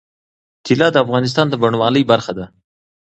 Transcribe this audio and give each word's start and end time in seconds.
طلا 0.67 0.87
د 0.91 0.95
افغانستان 1.05 1.45
د 1.49 1.53
بڼوالۍ 1.61 2.03
برخه 2.11 2.31
ده. 2.37 2.45